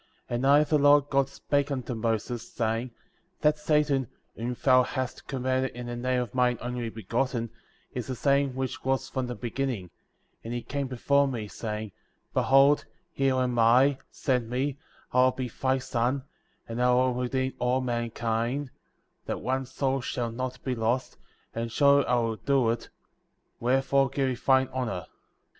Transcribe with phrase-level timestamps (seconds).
[0.27, 2.89] And I, the Lord God, spake^ unto Moses, saying:
[3.41, 7.51] That Satan,^ whom thou hast commanded in the name of mine Only Begotten,^
[7.93, 9.91] is the same which was from the beginning,^
[10.43, 11.91] and he came before me, saying—
[12.33, 14.79] Behold, here am I, send me,
[15.13, 16.23] I will be thy son,
[16.67, 18.71] and I will redeem all mankind,
[19.27, 21.15] that one soul shall not be lost,
[21.53, 22.89] and surely I will do it;
[23.59, 25.05] wherefore give me thine honor.